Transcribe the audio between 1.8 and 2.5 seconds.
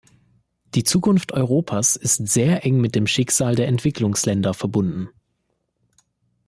ist